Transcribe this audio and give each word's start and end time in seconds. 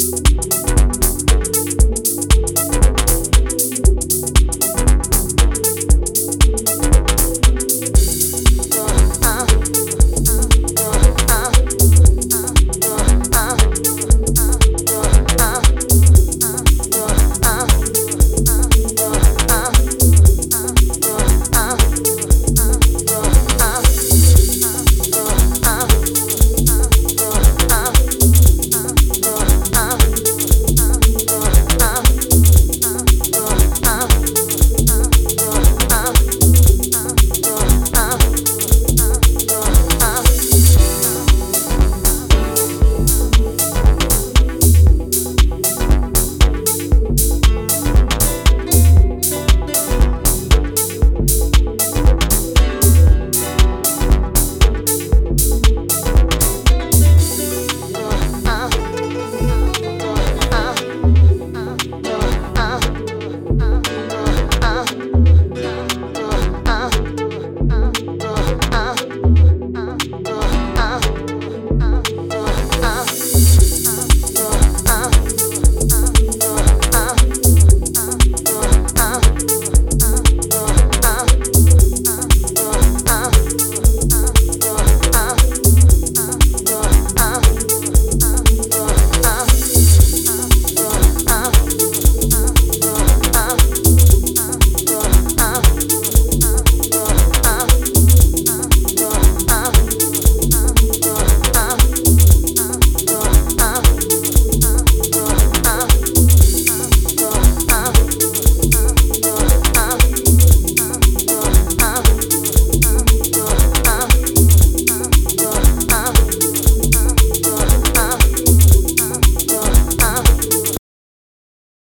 Música 0.00 0.67